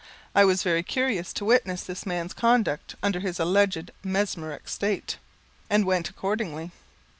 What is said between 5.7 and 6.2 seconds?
went